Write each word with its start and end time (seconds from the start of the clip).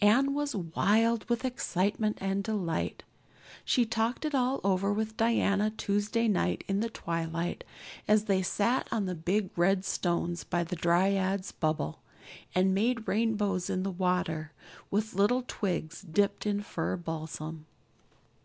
Anne 0.00 0.34
was 0.34 0.56
wild 0.56 1.22
with 1.30 1.44
excitement 1.44 2.18
and 2.20 2.42
delight. 2.42 3.04
She 3.64 3.86
talked 3.86 4.24
it 4.24 4.34
all 4.34 4.60
over 4.64 4.92
with 4.92 5.16
Diana 5.16 5.70
Tuesday 5.70 6.26
night 6.26 6.64
in 6.66 6.80
the 6.80 6.90
twilight, 6.90 7.62
as 8.08 8.24
they 8.24 8.42
sat 8.42 8.88
on 8.90 9.06
the 9.06 9.14
big 9.14 9.50
red 9.56 9.84
stones 9.84 10.42
by 10.42 10.64
the 10.64 10.74
Dryad's 10.74 11.52
Bubble 11.52 12.00
and 12.56 12.74
made 12.74 13.06
rainbows 13.06 13.70
in 13.70 13.84
the 13.84 13.92
water 13.92 14.50
with 14.90 15.14
little 15.14 15.44
twigs 15.46 16.02
dipped 16.02 16.44
in 16.44 16.60
fir 16.60 16.96
balsam. 16.96 17.64